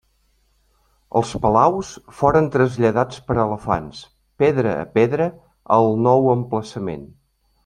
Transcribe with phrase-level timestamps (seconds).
[1.19, 1.91] Els palaus
[2.21, 4.01] foren traslladats per elefants,
[4.45, 5.31] pedra a pedra,
[5.77, 7.07] al nou emplaçament.